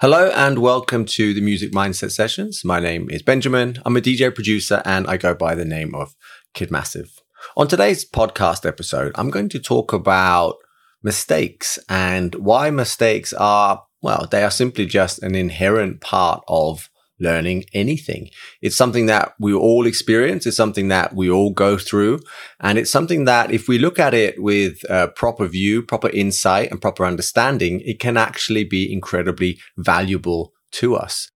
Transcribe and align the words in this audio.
Hello 0.00 0.30
and 0.34 0.60
welcome 0.60 1.04
to 1.04 1.34
the 1.34 1.42
Music 1.42 1.72
Mindset 1.72 2.12
Sessions. 2.12 2.64
My 2.64 2.80
name 2.80 3.10
is 3.10 3.20
Benjamin. 3.20 3.82
I'm 3.84 3.98
a 3.98 4.00
DJ 4.00 4.34
producer 4.34 4.80
and 4.86 5.06
I 5.06 5.18
go 5.18 5.34
by 5.34 5.54
the 5.54 5.66
name 5.66 5.94
of 5.94 6.16
Kid 6.54 6.70
Massive. 6.70 7.20
On 7.54 7.68
today's 7.68 8.08
podcast 8.08 8.64
episode, 8.64 9.12
I'm 9.16 9.28
going 9.28 9.50
to 9.50 9.58
talk 9.58 9.92
about 9.92 10.56
mistakes 11.02 11.78
and 11.86 12.34
why 12.36 12.70
mistakes 12.70 13.34
are, 13.34 13.84
well, 14.00 14.26
they 14.30 14.42
are 14.42 14.50
simply 14.50 14.86
just 14.86 15.22
an 15.22 15.34
inherent 15.34 16.00
part 16.00 16.42
of 16.48 16.88
learning 17.20 17.64
anything. 17.72 18.30
It's 18.62 18.76
something 18.76 19.06
that 19.06 19.34
we 19.38 19.52
all 19.52 19.86
experience. 19.86 20.46
It's 20.46 20.56
something 20.56 20.88
that 20.88 21.14
we 21.14 21.30
all 21.30 21.52
go 21.52 21.78
through. 21.78 22.20
And 22.58 22.78
it's 22.78 22.90
something 22.90 23.26
that 23.26 23.52
if 23.52 23.68
we 23.68 23.78
look 23.78 23.98
at 23.98 24.14
it 24.14 24.42
with 24.42 24.82
a 24.90 25.08
proper 25.08 25.46
view, 25.46 25.82
proper 25.82 26.08
insight 26.08 26.70
and 26.70 26.80
proper 26.80 27.04
understanding, 27.04 27.80
it 27.84 28.00
can 28.00 28.16
actually 28.16 28.64
be 28.64 28.92
incredibly 28.92 29.58
valuable 29.76 30.52
to 30.72 30.96
us. 30.96 31.30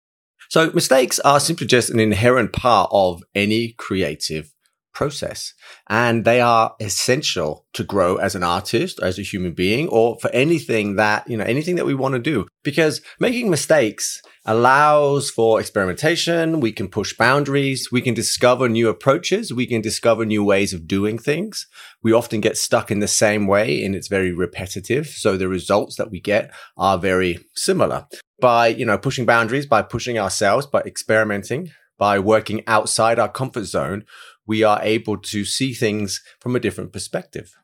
So 0.49 0.69
mistakes 0.71 1.19
are 1.19 1.39
simply 1.39 1.67
just 1.67 1.89
an 1.89 1.99
inherent 1.99 2.51
part 2.51 2.89
of 2.91 3.23
any 3.33 3.73
creative 3.77 4.53
process. 4.93 5.53
And 5.89 6.25
they 6.25 6.41
are 6.41 6.75
essential 6.79 7.65
to 7.73 7.83
grow 7.83 8.17
as 8.17 8.35
an 8.35 8.43
artist 8.43 8.99
as 9.01 9.17
a 9.17 9.23
human 9.23 9.53
being 9.53 9.87
or 9.87 10.17
for 10.19 10.29
anything 10.31 10.95
that 10.95 11.27
you 11.29 11.37
know 11.37 11.45
anything 11.45 11.75
that 11.75 11.85
we 11.85 11.93
want 11.93 12.13
to 12.13 12.19
do. 12.19 12.47
Because 12.63 13.01
making 13.19 13.49
mistakes 13.49 14.21
allows 14.45 15.29
for 15.29 15.59
experimentation. 15.59 16.59
We 16.59 16.71
can 16.71 16.87
push 16.87 17.15
boundaries. 17.15 17.91
We 17.91 18.01
can 18.01 18.13
discover 18.13 18.67
new 18.67 18.89
approaches. 18.89 19.53
We 19.53 19.67
can 19.67 19.81
discover 19.81 20.25
new 20.25 20.43
ways 20.43 20.73
of 20.73 20.87
doing 20.87 21.17
things. 21.17 21.67
We 22.01 22.11
often 22.11 22.41
get 22.41 22.57
stuck 22.57 22.89
in 22.89 22.99
the 22.99 23.07
same 23.07 23.45
way 23.47 23.83
and 23.83 23.95
it's 23.95 24.07
very 24.07 24.31
repetitive. 24.31 25.07
So 25.07 25.37
the 25.37 25.47
results 25.47 25.95
that 25.97 26.09
we 26.09 26.19
get 26.19 26.51
are 26.77 26.97
very 26.97 27.39
similar. 27.55 28.07
By 28.39 28.67
you 28.67 28.85
know 28.85 28.97
pushing 28.97 29.25
boundaries 29.25 29.67
by 29.67 29.83
pushing 29.83 30.17
ourselves 30.17 30.65
by 30.65 30.81
experimenting 30.81 31.71
by 31.99 32.17
working 32.17 32.63
outside 32.65 33.19
our 33.19 33.29
comfort 33.29 33.65
zone 33.65 34.03
we 34.45 34.63
are 34.63 34.79
able 34.81 35.17
to 35.17 35.45
see 35.45 35.73
things 35.73 36.21
from 36.39 36.55
a 36.55 36.59
different 36.59 36.93
perspective. 36.93 37.55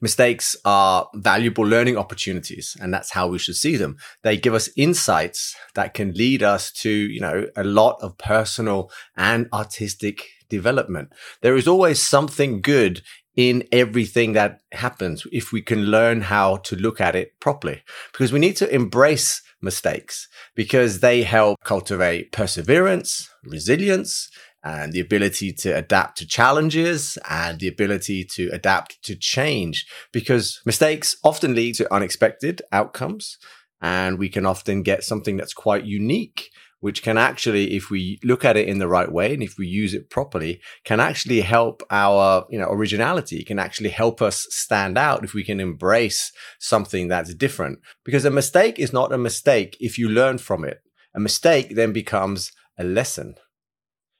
Mistakes 0.00 0.56
are 0.64 1.08
valuable 1.14 1.64
learning 1.64 1.96
opportunities, 1.96 2.76
and 2.80 2.92
that's 2.92 3.12
how 3.12 3.28
we 3.28 3.38
should 3.38 3.56
see 3.56 3.76
them. 3.76 3.96
They 4.22 4.36
give 4.36 4.52
us 4.52 4.68
insights 4.76 5.56
that 5.74 5.94
can 5.94 6.12
lead 6.12 6.42
us 6.42 6.70
to, 6.82 6.90
you 6.90 7.20
know, 7.20 7.46
a 7.56 7.64
lot 7.64 7.96
of 8.02 8.18
personal 8.18 8.90
and 9.16 9.48
artistic 9.52 10.28
development. 10.50 11.12
There 11.40 11.56
is 11.56 11.66
always 11.66 12.02
something 12.02 12.60
good 12.60 13.00
in 13.36 13.66
everything 13.72 14.32
that 14.34 14.60
happens 14.72 15.26
if 15.32 15.52
we 15.52 15.62
can 15.62 15.86
learn 15.86 16.20
how 16.22 16.56
to 16.56 16.76
look 16.76 17.00
at 17.00 17.16
it 17.16 17.40
properly, 17.40 17.82
because 18.12 18.32
we 18.32 18.38
need 18.38 18.56
to 18.56 18.74
embrace 18.74 19.40
mistakes 19.62 20.26
because 20.54 21.00
they 21.00 21.22
help 21.22 21.58
cultivate 21.64 22.32
perseverance, 22.32 23.30
resilience, 23.44 24.30
and 24.62 24.92
the 24.92 25.00
ability 25.00 25.52
to 25.52 25.70
adapt 25.70 26.18
to 26.18 26.26
challenges 26.26 27.18
and 27.28 27.60
the 27.60 27.68
ability 27.68 28.24
to 28.24 28.50
adapt 28.52 29.02
to 29.02 29.16
change 29.16 29.86
because 30.12 30.60
mistakes 30.66 31.16
often 31.24 31.54
lead 31.54 31.74
to 31.74 31.92
unexpected 31.92 32.60
outcomes 32.72 33.38
and 33.80 34.18
we 34.18 34.28
can 34.28 34.44
often 34.44 34.82
get 34.82 35.02
something 35.02 35.36
that's 35.36 35.54
quite 35.54 35.84
unique 35.84 36.50
which 36.80 37.02
can 37.02 37.18
actually 37.18 37.76
if 37.76 37.90
we 37.90 38.18
look 38.24 38.44
at 38.44 38.56
it 38.56 38.68
in 38.68 38.78
the 38.78 38.88
right 38.88 39.12
way 39.12 39.32
and 39.32 39.42
if 39.42 39.56
we 39.58 39.66
use 39.66 39.94
it 39.94 40.10
properly 40.10 40.60
can 40.84 40.98
actually 40.98 41.42
help 41.42 41.82
our 41.90 42.46
you 42.50 42.58
know 42.58 42.70
originality. 42.70 43.44
Can 43.44 43.58
actually 43.58 43.90
help 43.90 44.20
us 44.20 44.46
stand 44.50 44.98
out 44.98 45.22
if 45.22 45.34
we 45.34 45.44
can 45.44 45.60
embrace 45.60 46.32
something 46.58 47.08
that's 47.08 47.34
different. 47.34 47.78
Because 48.04 48.24
a 48.24 48.30
mistake 48.30 48.78
is 48.78 48.92
not 48.92 49.12
a 49.12 49.18
mistake 49.18 49.76
if 49.78 49.98
you 49.98 50.08
learn 50.08 50.38
from 50.38 50.64
it. 50.64 50.80
A 51.14 51.20
mistake 51.20 51.74
then 51.74 51.92
becomes 51.92 52.52
a 52.78 52.84
lesson 52.84 53.34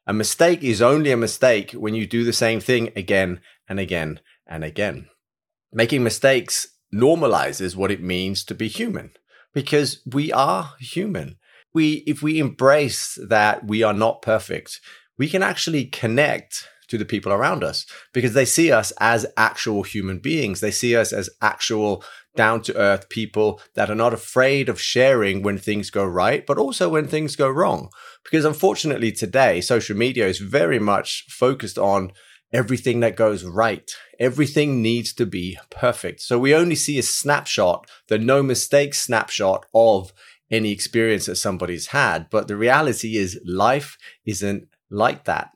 a 0.06 0.12
mistake 0.12 0.62
is 0.62 0.82
only 0.82 1.12
a 1.12 1.16
mistake 1.16 1.72
when 1.72 1.94
you 1.94 2.06
do 2.06 2.24
the 2.24 2.32
same 2.32 2.60
thing 2.60 2.90
again 2.96 3.40
and 3.68 3.78
again 3.78 4.20
and 4.46 4.64
again. 4.64 5.08
Making 5.72 6.02
mistakes 6.02 6.66
normalizes 6.92 7.76
what 7.76 7.90
it 7.90 8.02
means 8.02 8.44
to 8.44 8.54
be 8.54 8.68
human 8.68 9.12
because 9.54 10.00
we 10.04 10.32
are 10.32 10.74
human. 10.80 11.36
We, 11.72 12.02
if 12.06 12.22
we 12.22 12.40
embrace 12.40 13.18
that 13.28 13.66
we 13.66 13.82
are 13.82 13.92
not 13.92 14.22
perfect, 14.22 14.80
we 15.16 15.28
can 15.28 15.42
actually 15.42 15.84
connect 15.84 16.68
to 16.88 16.98
the 16.98 17.04
people 17.04 17.32
around 17.32 17.62
us 17.62 17.86
because 18.12 18.34
they 18.34 18.44
see 18.44 18.72
us 18.72 18.90
as 18.98 19.24
actual 19.36 19.84
human 19.84 20.18
beings. 20.18 20.60
They 20.60 20.72
see 20.72 20.96
us 20.96 21.12
as 21.12 21.30
actual 21.40 22.02
down 22.36 22.62
to 22.62 22.76
earth 22.76 23.08
people 23.08 23.60
that 23.74 23.90
are 23.90 23.94
not 23.94 24.14
afraid 24.14 24.68
of 24.68 24.80
sharing 24.80 25.42
when 25.42 25.58
things 25.58 25.90
go 25.90 26.04
right, 26.04 26.46
but 26.46 26.58
also 26.58 26.88
when 26.88 27.06
things 27.06 27.36
go 27.36 27.48
wrong. 27.48 27.90
Because 28.24 28.44
unfortunately 28.44 29.12
today, 29.12 29.60
social 29.60 29.96
media 29.96 30.26
is 30.26 30.38
very 30.38 30.78
much 30.78 31.26
focused 31.28 31.78
on 31.78 32.12
everything 32.52 33.00
that 33.00 33.16
goes 33.16 33.44
right. 33.44 33.90
Everything 34.18 34.82
needs 34.82 35.12
to 35.14 35.26
be 35.26 35.58
perfect. 35.70 36.20
So 36.20 36.38
we 36.38 36.54
only 36.54 36.74
see 36.74 36.98
a 36.98 37.02
snapshot, 37.02 37.88
the 38.08 38.18
no 38.18 38.42
mistake 38.42 38.94
snapshot 38.94 39.66
of 39.74 40.12
any 40.50 40.72
experience 40.72 41.26
that 41.26 41.36
somebody's 41.36 41.88
had. 41.88 42.28
But 42.30 42.48
the 42.48 42.56
reality 42.56 43.16
is 43.16 43.40
life 43.44 43.96
isn't 44.26 44.68
like 44.90 45.24
that. 45.24 45.50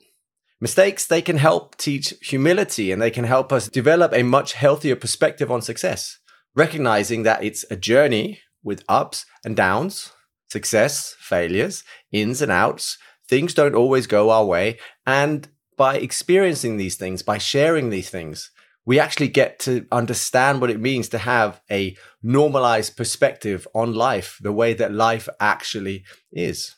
Mistakes, 0.60 1.06
they 1.06 1.20
can 1.20 1.36
help 1.36 1.76
teach 1.76 2.14
humility 2.22 2.92
and 2.92 3.02
they 3.02 3.10
can 3.10 3.24
help 3.24 3.52
us 3.52 3.68
develop 3.68 4.12
a 4.14 4.22
much 4.22 4.54
healthier 4.54 4.96
perspective 4.96 5.50
on 5.50 5.60
success 5.60 6.18
recognizing 6.54 7.22
that 7.24 7.42
it's 7.42 7.64
a 7.70 7.76
journey 7.76 8.40
with 8.62 8.84
ups 8.88 9.26
and 9.44 9.56
downs, 9.56 10.12
success, 10.48 11.14
failures, 11.18 11.84
ins 12.12 12.40
and 12.40 12.52
outs. 12.52 12.98
Things 13.28 13.54
don't 13.54 13.74
always 13.74 14.06
go 14.06 14.30
our 14.30 14.44
way. 14.44 14.78
And 15.06 15.48
by 15.76 15.96
experiencing 15.96 16.76
these 16.76 16.96
things, 16.96 17.22
by 17.22 17.38
sharing 17.38 17.90
these 17.90 18.10
things, 18.10 18.50
we 18.86 19.00
actually 19.00 19.28
get 19.28 19.58
to 19.60 19.86
understand 19.90 20.60
what 20.60 20.70
it 20.70 20.80
means 20.80 21.08
to 21.08 21.18
have 21.18 21.60
a 21.70 21.96
normalized 22.22 22.96
perspective 22.96 23.66
on 23.74 23.94
life, 23.94 24.38
the 24.42 24.52
way 24.52 24.74
that 24.74 24.92
life 24.92 25.28
actually 25.40 26.04
is. 26.32 26.74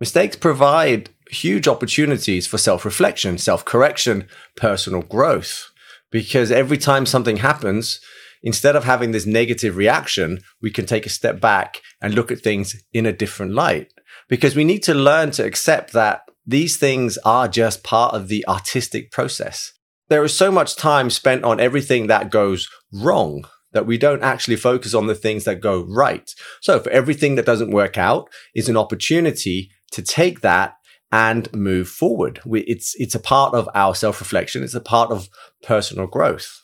Mistakes 0.00 0.36
provide 0.36 1.10
huge 1.30 1.66
opportunities 1.66 2.46
for 2.46 2.58
self 2.58 2.84
reflection, 2.84 3.38
self 3.38 3.64
correction, 3.64 4.28
personal 4.56 5.02
growth. 5.02 5.70
Because 6.10 6.52
every 6.52 6.78
time 6.78 7.06
something 7.06 7.38
happens, 7.38 8.00
instead 8.44 8.76
of 8.76 8.84
having 8.84 9.10
this 9.10 9.26
negative 9.26 9.76
reaction, 9.76 10.38
we 10.62 10.70
can 10.70 10.86
take 10.86 11.06
a 11.06 11.10
step 11.10 11.40
back 11.40 11.80
and 12.00 12.14
look 12.14 12.30
at 12.30 12.38
things 12.38 12.80
in 12.92 13.06
a 13.06 13.12
different 13.12 13.52
light. 13.52 13.92
Because 14.28 14.54
we 14.54 14.62
need 14.62 14.84
to 14.84 14.94
learn 14.94 15.32
to 15.32 15.44
accept 15.44 15.92
that 15.94 16.20
these 16.46 16.76
things 16.76 17.18
are 17.24 17.48
just 17.48 17.82
part 17.82 18.14
of 18.14 18.28
the 18.28 18.46
artistic 18.46 19.10
process. 19.10 19.72
There 20.08 20.22
is 20.22 20.36
so 20.36 20.52
much 20.52 20.76
time 20.76 21.08
spent 21.08 21.42
on 21.42 21.58
everything 21.58 22.06
that 22.06 22.30
goes 22.30 22.68
wrong 22.92 23.46
that 23.72 23.86
we 23.86 23.98
don't 23.98 24.22
actually 24.22 24.56
focus 24.56 24.94
on 24.94 25.06
the 25.06 25.14
things 25.14 25.44
that 25.44 25.60
go 25.60 25.82
right. 25.88 26.30
So 26.60 26.78
for 26.78 26.90
everything 26.90 27.34
that 27.34 27.46
doesn't 27.46 27.72
work 27.72 27.96
out 27.96 28.28
is 28.54 28.68
an 28.68 28.76
opportunity 28.76 29.70
to 29.92 30.02
take 30.02 30.42
that 30.42 30.76
and 31.10 31.52
move 31.54 31.88
forward. 31.88 32.40
it's, 32.44 32.94
it's 32.98 33.14
a 33.14 33.20
part 33.20 33.54
of 33.54 33.68
our 33.74 33.94
self 33.94 34.20
reflection. 34.20 34.62
It's 34.62 34.74
a 34.74 34.80
part 34.80 35.10
of 35.10 35.28
personal 35.62 36.06
growth. 36.06 36.60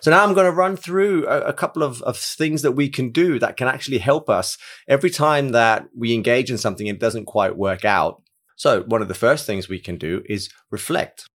So 0.00 0.10
now 0.10 0.22
I'm 0.22 0.34
going 0.34 0.46
to 0.46 0.56
run 0.56 0.76
through 0.76 1.26
a, 1.26 1.40
a 1.48 1.52
couple 1.52 1.82
of, 1.82 2.02
of, 2.02 2.16
things 2.16 2.62
that 2.62 2.72
we 2.72 2.88
can 2.88 3.10
do 3.10 3.38
that 3.38 3.56
can 3.56 3.68
actually 3.68 3.98
help 3.98 4.28
us 4.28 4.56
every 4.88 5.10
time 5.10 5.50
that 5.50 5.88
we 5.96 6.14
engage 6.14 6.50
in 6.50 6.58
something 6.58 6.86
it 6.86 7.00
doesn't 7.00 7.26
quite 7.26 7.56
work 7.56 7.84
out. 7.84 8.22
So 8.56 8.82
one 8.82 9.02
of 9.02 9.08
the 9.08 9.14
first 9.14 9.46
things 9.46 9.68
we 9.68 9.80
can 9.80 9.96
do 9.96 10.22
is 10.26 10.50
reflect. 10.70 11.28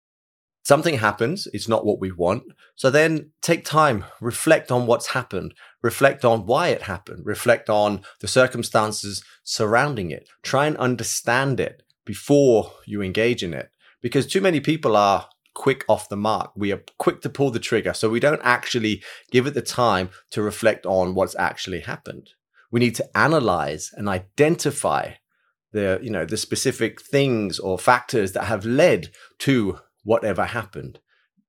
Something 0.64 0.97
happens, 0.97 1.47
it's 1.53 1.70
not 1.70 1.86
what 1.86 2.00
we 2.00 2.12
want. 2.12 2.44
So 2.76 2.90
then 2.90 3.31
take 3.42 3.64
time, 3.64 4.03
reflect 4.20 4.70
on 4.70 4.86
what's 4.86 5.08
happened, 5.08 5.53
reflect 5.81 6.26
on 6.26 6.46
why 6.46 6.68
it 6.68 6.81
happened, 6.84 7.26
reflect 7.26 7.70
on 7.70 8.02
the 8.20 8.28
circumstances 8.28 9.24
surrounding 9.46 10.11
it. 10.11 10.28
Try 10.44 10.67
and 10.67 10.76
understand 10.76 11.61
it 11.61 11.84
before 12.06 12.73
you 12.85 13.02
engage 13.02 13.44
in 13.44 13.53
it. 13.53 13.70
Because 14.02 14.28
too 14.28 14.41
many 14.41 14.59
people 14.59 14.97
are 14.97 15.29
quick 15.58 15.84
off 15.90 16.08
the 16.08 16.16
mark. 16.16 16.52
We 16.56 16.72
are 16.72 16.84
quick 17.00 17.22
to 17.22 17.30
pull 17.30 17.50
the 17.50 17.59
trigger. 17.59 17.94
So 17.96 18.12
we 18.12 18.20
don't 18.20 18.42
actually 18.44 19.02
give 19.32 19.48
it 19.48 19.56
the 19.56 19.62
time 19.64 20.12
to 20.30 20.44
reflect 20.44 20.86
on 20.86 21.16
what's 21.16 21.36
actually 21.36 21.80
happened. 21.80 22.30
We 22.72 22.80
need 22.80 22.94
to 22.96 23.18
analyze 23.18 23.92
and 23.98 24.08
identify 24.08 25.14
the, 25.72 26.00
you 26.04 26.12
know, 26.12 26.26
the 26.26 26.38
specific 26.38 27.02
things 27.02 27.58
or 27.58 27.80
factors 27.80 28.34
that 28.34 28.44
have 28.44 28.66
led 28.66 29.09
to 29.40 29.80
whatever 30.04 30.46
happened. 30.46 31.00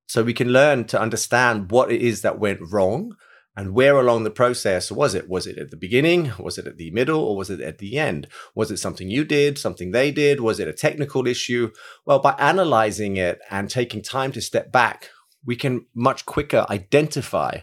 So 0.07 0.23
we 0.23 0.33
can 0.33 0.55
learn 0.55 0.87
to 0.87 0.99
understand 0.99 1.71
what 1.71 1.93
it 1.93 2.01
is 2.01 2.23
that 2.23 2.39
went 2.39 2.61
wrong 2.73 3.15
and 3.59 3.75
where 3.75 3.99
along 3.99 4.23
the 4.23 4.31
process 4.31 4.93
was 4.93 5.17
it? 5.17 5.29
Was 5.29 5.49
it 5.49 5.59
at 5.59 5.73
the 5.73 5.77
beginning? 5.77 6.31
Was 6.39 6.59
it 6.59 6.69
at 6.69 6.77
the 6.77 6.93
middle? 6.93 7.19
Or 7.19 7.37
was 7.37 7.51
it 7.51 7.61
at 7.61 7.79
the 7.79 7.99
end? 7.99 8.29
Was 8.55 8.71
it 8.71 8.77
something 8.77 9.11
you 9.11 9.25
did, 9.25 9.59
something 9.59 9.91
they 9.91 10.13
did? 10.13 10.41
Was 10.41 10.61
it 10.61 10.69
a 10.69 10.73
technical 10.73 11.27
issue? 11.27 11.73
Well, 12.07 12.21
by 12.21 12.37
analyzing 12.39 13.17
it 13.17 13.41
and 13.51 13.69
taking 13.69 14.01
time 14.01 14.31
to 14.31 14.41
step 14.41 14.71
back, 14.71 15.11
we 15.45 15.57
can 15.57 15.87
much 15.93 16.25
quicker 16.25 16.67
identify 16.71 17.63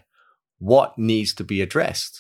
what 0.58 0.98
needs 0.98 1.34
to 1.36 1.46
be 1.46 1.62
addressed. 1.62 2.20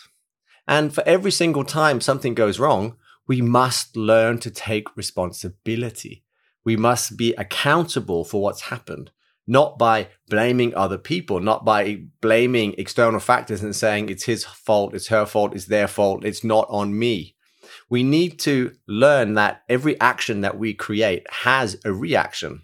And 0.65 0.95
for 0.95 1.03
every 1.05 1.31
single 1.31 1.65
time 1.65 1.99
something 1.99 2.33
goes 2.33 2.59
wrong, 2.59 2.95
we 3.27 3.41
must 3.41 3.97
learn 3.97 4.39
to 4.39 4.51
take 4.51 4.95
responsibility. 4.95 6.23
We 6.63 6.77
must 6.77 7.17
be 7.17 7.33
accountable 7.33 8.23
for 8.23 8.41
what's 8.41 8.61
happened, 8.61 9.11
not 9.47 9.77
by 9.77 10.07
blaming 10.29 10.73
other 10.75 10.97
people, 10.97 11.39
not 11.39 11.63
by 11.63 12.01
blaming 12.21 12.73
external 12.77 13.19
factors 13.19 13.61
and 13.61 13.75
saying 13.75 14.09
it's 14.09 14.23
his 14.23 14.43
fault, 14.43 14.95
it's 14.95 15.07
her 15.07 15.25
fault, 15.25 15.53
it's 15.53 15.65
their 15.65 15.87
fault, 15.87 16.25
it's 16.25 16.43
not 16.43 16.67
on 16.69 16.97
me. 16.97 17.35
We 17.89 18.03
need 18.03 18.39
to 18.39 18.75
learn 18.87 19.35
that 19.35 19.63
every 19.69 19.99
action 19.99 20.41
that 20.41 20.57
we 20.57 20.73
create 20.73 21.29
has 21.29 21.77
a 21.85 21.93
reaction. 21.93 22.63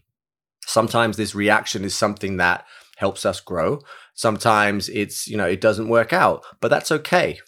Sometimes 0.66 1.18
this 1.18 1.36
reaction 1.36 1.84
is 1.84 1.96
something 1.96 2.38
that 2.38 2.66
helps 2.98 3.26
us 3.26 3.40
grow. 3.40 3.82
Sometimes 4.14 4.90
it's, 4.90 5.28
you 5.28 5.38
know, 5.38 5.48
it 5.48 5.62
doesn't 5.62 5.90
work 5.90 6.14
out, 6.14 6.44
but 6.60 6.70
that's 6.70 6.92
okay. 6.92 7.40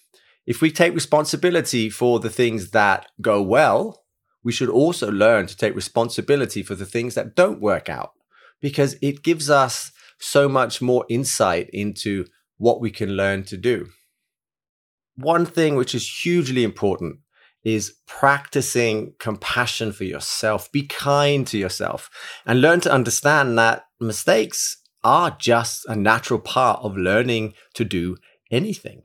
If 0.45 0.61
we 0.61 0.71
take 0.71 0.93
responsibility 0.93 1.89
for 1.89 2.19
the 2.19 2.29
things 2.29 2.71
that 2.71 3.07
go 3.21 3.41
well, 3.41 4.03
we 4.43 4.51
should 4.51 4.69
also 4.69 5.09
learn 5.09 5.47
to 5.47 5.57
take 5.57 5.73
responsibility 5.75 6.63
for 6.63 6.75
the 6.75 6.85
things 6.85 7.15
that 7.15 7.35
don't 7.35 7.61
work 7.61 7.87
out 7.87 8.11
because 8.63 8.95
it 9.01 9.21
gives 9.23 9.49
us 9.49 9.91
so 10.19 10.47
much 10.47 10.81
more 10.81 11.05
insight 11.09 11.69
into 11.73 12.25
what 12.57 12.79
we 12.79 12.89
can 12.89 13.09
learn 13.09 13.43
to 13.43 13.57
do. 13.57 13.89
One 15.17 15.45
thing 15.45 15.75
which 15.75 15.93
is 15.93 16.23
hugely 16.23 16.63
important 16.63 17.17
is 17.65 17.95
practicing 18.07 19.15
compassion 19.19 19.91
for 19.91 20.05
yourself. 20.05 20.71
Be 20.71 20.83
kind 20.83 21.45
to 21.47 21.57
yourself 21.57 22.09
and 22.45 22.61
learn 22.61 22.79
to 22.81 22.91
understand 22.91 23.57
that 23.57 23.83
mistakes 23.99 24.77
are 25.03 25.35
just 25.37 25.85
a 25.87 25.95
natural 25.95 26.39
part 26.39 26.79
of 26.83 26.95
learning 26.95 27.53
to 27.73 27.83
do 27.83 28.15
anything. 28.49 29.03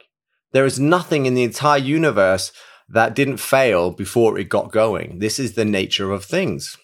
There 0.52 0.66
is 0.66 0.78
nothing 0.78 1.26
in 1.26 1.34
the 1.34 1.42
entire 1.42 1.78
universe 1.78 2.52
that 2.88 3.16
didn't 3.16 3.38
fail 3.38 3.90
before 3.90 4.38
it 4.38 4.48
got 4.48 4.70
going. 4.70 5.18
This 5.18 5.40
is 5.40 5.54
the 5.54 5.64
nature 5.64 6.12
of 6.12 6.24
things. 6.24 6.78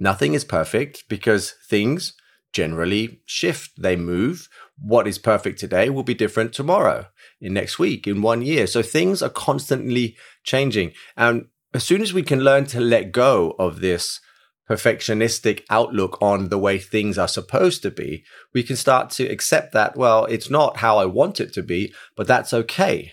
Nothing 0.00 0.32
is 0.32 0.44
perfect 0.44 1.04
because 1.08 1.54
things 1.68 2.14
generally 2.52 3.20
shift, 3.26 3.80
they 3.80 3.96
move. 3.96 4.48
What 4.78 5.06
is 5.06 5.18
perfect 5.18 5.60
today 5.60 5.90
will 5.90 6.02
be 6.02 6.14
different 6.14 6.54
tomorrow, 6.54 7.06
in 7.40 7.52
next 7.52 7.78
week, 7.78 8.06
in 8.06 8.22
one 8.22 8.40
year. 8.40 8.66
So 8.66 8.82
things 8.82 9.22
are 9.22 9.28
constantly 9.28 10.16
changing. 10.42 10.92
And 11.16 11.48
as 11.74 11.84
soon 11.84 12.00
as 12.00 12.14
we 12.14 12.22
can 12.22 12.40
learn 12.40 12.64
to 12.66 12.80
let 12.80 13.12
go 13.12 13.54
of 13.58 13.80
this 13.80 14.20
perfectionistic 14.68 15.64
outlook 15.68 16.16
on 16.22 16.48
the 16.48 16.58
way 16.58 16.78
things 16.78 17.18
are 17.18 17.28
supposed 17.28 17.82
to 17.82 17.90
be, 17.90 18.24
we 18.54 18.62
can 18.62 18.76
start 18.76 19.10
to 19.10 19.26
accept 19.26 19.74
that, 19.74 19.96
well, 19.96 20.24
it's 20.24 20.48
not 20.48 20.78
how 20.78 20.96
I 20.96 21.04
want 21.04 21.40
it 21.40 21.52
to 21.54 21.62
be, 21.62 21.92
but 22.16 22.26
that's 22.26 22.54
okay. 22.54 23.12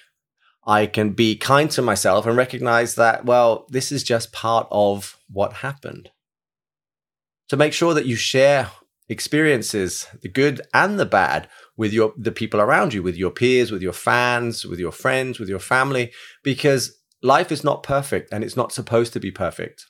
I 0.65 0.85
can 0.85 1.11
be 1.11 1.35
kind 1.35 1.69
to 1.71 1.81
myself 1.81 2.25
and 2.25 2.37
recognize 2.37 2.95
that, 2.95 3.25
well, 3.25 3.65
this 3.69 3.91
is 3.91 4.03
just 4.03 4.31
part 4.31 4.67
of 4.71 5.17
what 5.29 5.53
happened. 5.53 6.11
So 7.49 7.57
make 7.57 7.73
sure 7.73 7.93
that 7.93 8.05
you 8.05 8.15
share 8.15 8.71
experiences, 9.09 10.07
the 10.21 10.29
good 10.29 10.61
and 10.73 10.99
the 10.99 11.05
bad, 11.05 11.47
with 11.77 11.93
your 11.93 12.13
the 12.17 12.31
people 12.31 12.59
around 12.59 12.93
you, 12.93 13.03
with 13.03 13.15
your 13.15 13.31
peers, 13.31 13.71
with 13.71 13.81
your 13.81 13.93
fans, 13.93 14.65
with 14.65 14.79
your 14.79 14.91
friends, 14.91 15.39
with 15.39 15.47
your 15.47 15.59
family, 15.59 16.11
because 16.43 16.97
life 17.21 17.51
is 17.51 17.63
not 17.63 17.83
perfect 17.83 18.33
and 18.33 18.43
it's 18.43 18.57
not 18.57 18.71
supposed 18.71 19.13
to 19.13 19.19
be 19.19 19.31
perfect. 19.31 19.85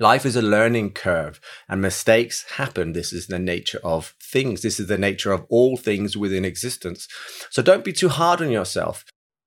Life 0.00 0.24
is 0.24 0.36
a 0.36 0.42
learning 0.42 0.92
curve 0.92 1.38
and 1.68 1.82
mistakes 1.82 2.44
happen. 2.56 2.94
This 2.94 3.12
is 3.12 3.26
the 3.26 3.38
nature 3.38 3.80
of 3.84 4.14
things. 4.22 4.62
This 4.62 4.80
is 4.80 4.88
the 4.88 4.98
nature 4.98 5.32
of 5.32 5.44
all 5.50 5.76
things 5.76 6.16
within 6.16 6.44
existence. 6.46 7.06
So 7.50 7.62
don't 7.62 7.84
be 7.84 7.92
too 7.92 8.08
hard 8.08 8.40
on 8.40 8.50
yourself. 8.50 9.04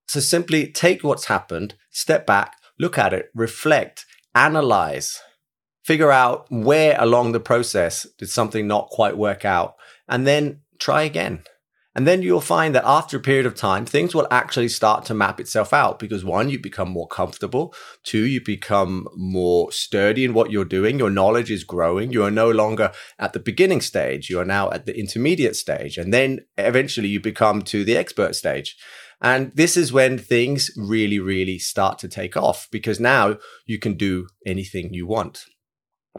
So 0.08 0.20
simply 0.20 0.72
take 0.72 1.04
what's 1.04 1.26
happened, 1.26 1.74
step 1.90 2.28
back, 2.28 2.56
look 2.80 2.98
at 2.98 3.12
it, 3.12 3.32
reflect, 3.34 4.06
analyze, 4.36 5.20
figure 5.86 6.12
out 6.12 6.48
where 6.50 6.96
along 7.00 7.32
the 7.32 7.40
process 7.40 8.08
did 8.18 8.30
something 8.30 8.68
not 8.68 8.90
quite 8.90 9.16
work 9.16 9.46
out, 9.46 9.76
and 10.10 10.26
then 10.26 10.62
try 10.80 11.04
again. 11.04 11.44
And 11.98 12.06
then 12.06 12.22
you'll 12.22 12.42
find 12.42 12.76
that 12.76 12.84
after 12.86 13.16
a 13.16 13.22
period 13.22 13.46
of 13.46 13.56
time, 13.56 13.86
things 13.86 14.14
will 14.14 14.28
actually 14.30 14.68
start 14.68 15.06
to 15.06 15.14
map 15.14 15.40
itself 15.40 15.72
out 15.72 15.98
because 15.98 16.26
one, 16.26 16.50
you 16.50 16.60
become 16.60 16.90
more 16.90 17.08
comfortable. 17.08 17.74
Two, 18.04 18.26
you 18.26 18.42
become 18.44 19.08
more 19.16 19.72
sturdy 19.72 20.26
in 20.26 20.34
what 20.34 20.52
you're 20.52 20.66
doing. 20.66 21.00
Your 21.00 21.10
knowledge 21.10 21.50
is 21.50 21.64
growing. 21.64 22.12
You 22.12 22.24
are 22.26 22.32
no 22.32 22.52
longer 22.52 22.92
at 23.18 23.32
the 23.32 23.40
beginning 23.40 23.80
stage. 23.80 24.30
You 24.30 24.42
are 24.42 24.46
now 24.46 24.72
at 24.72 24.86
the 24.86 25.00
intermediate 25.00 25.56
stage. 25.56 25.98
And 25.98 26.14
then 26.14 26.42
eventually 26.58 27.08
you 27.08 27.22
become 27.22 27.62
to 27.62 27.86
the 27.86 27.96
expert 27.96 28.36
stage. 28.36 28.76
And 29.22 29.54
this 29.56 29.78
is 29.78 29.94
when 29.94 30.18
things 30.18 30.72
really, 30.76 31.20
really 31.20 31.60
start 31.60 32.00
to 32.00 32.10
take 32.10 32.36
off 32.36 32.68
because 32.72 33.00
now 33.00 33.38
you 33.66 33.80
can 33.80 33.94
do 33.94 34.28
anything 34.46 34.94
you 34.94 35.08
want. 35.08 35.46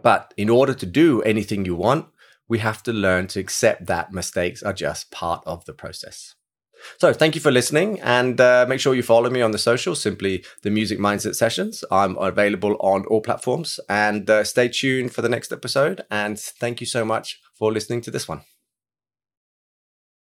But 0.02 0.34
in 0.36 0.48
order 0.48 0.74
to 0.74 0.86
do 0.86 1.22
anything 1.22 1.64
you 1.64 1.74
want, 1.74 2.06
we 2.48 2.58
have 2.60 2.82
to 2.84 2.92
learn 2.92 3.26
to 3.28 3.40
accept 3.40 3.86
that 3.86 4.12
mistakes 4.12 4.62
are 4.62 4.72
just 4.72 5.10
part 5.10 5.42
of 5.46 5.64
the 5.64 5.72
process. 5.72 6.34
So, 6.98 7.12
thank 7.12 7.34
you 7.34 7.40
for 7.40 7.50
listening 7.50 8.00
and 8.00 8.40
uh, 8.40 8.66
make 8.68 8.80
sure 8.80 8.94
you 8.94 9.02
follow 9.02 9.30
me 9.30 9.40
on 9.40 9.50
the 9.50 9.58
social, 9.58 9.94
simply 9.94 10.44
the 10.62 10.70
Music 10.70 10.98
Mindset 10.98 11.34
Sessions. 11.34 11.82
I'm 11.90 12.16
available 12.18 12.76
on 12.80 13.06
all 13.06 13.22
platforms 13.22 13.80
and 13.88 14.28
uh, 14.28 14.44
stay 14.44 14.68
tuned 14.68 15.12
for 15.12 15.22
the 15.22 15.28
next 15.28 15.52
episode. 15.52 16.02
And 16.10 16.38
thank 16.38 16.80
you 16.80 16.86
so 16.86 17.04
much 17.04 17.40
for 17.54 17.72
listening 17.72 18.02
to 18.02 18.10
this 18.10 18.28
one. 18.28 18.42